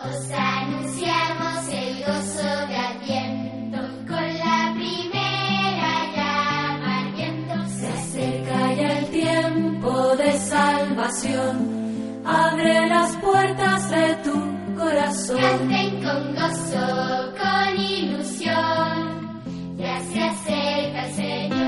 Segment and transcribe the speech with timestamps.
[0.00, 7.54] Os anunciamos el gozo de Adviento con la primera llama ardiendo.
[7.66, 12.22] Se acerca ya el tiempo de salvación.
[12.24, 15.40] Abre las puertas de tu corazón.
[15.40, 19.42] Canten con gozo, con ilusión,
[19.76, 21.58] ya se acerca el Señor.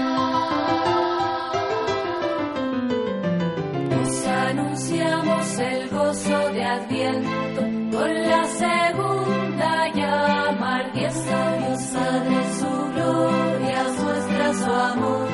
[4.02, 7.49] Os anunciamos el gozo de Adviento
[8.00, 11.00] con la segunda llama ardiendo.
[11.00, 15.28] Dios abre su gloria, muestra su amor.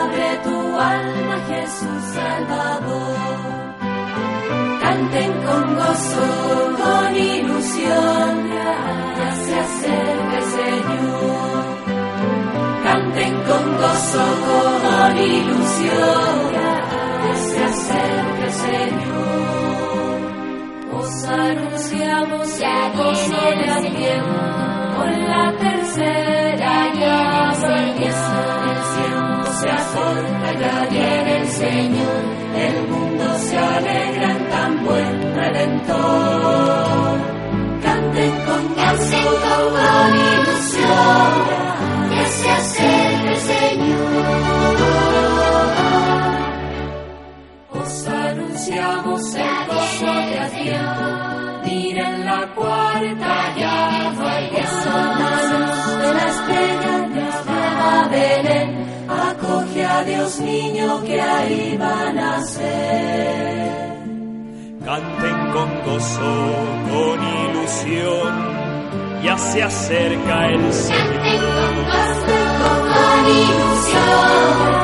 [0.00, 0.58] Abre tu
[0.96, 3.16] alma, Jesús Salvador.
[4.82, 6.26] Canten con gozo,
[6.80, 8.53] con ilusión,
[22.24, 28.34] anunciamos el gozo de Adviento, con la tercera llama ardiendo.
[28.70, 32.22] El tiempo se acerca, ya viene el Señor,
[32.56, 37.18] el mundo se alegra en tan buen Redentor.
[37.82, 41.32] Canten con Canten con con ilusión,
[42.14, 44.24] Ya se acerca el Señor.
[47.72, 51.33] Os anunciamos el gozo de Adviento.
[51.64, 54.56] Miren la cuarta llama y
[55.20, 57.60] la luz de la estrella llama
[57.92, 58.68] a Belén.
[59.08, 63.74] Acoge a Dios niño que ahí va a nacer.
[64.84, 66.34] Canten con gozo,
[66.90, 68.32] con ilusión,
[69.22, 71.74] ya se acerca el Canten con Señor.
[71.94, 74.83] gozo, con ilusión,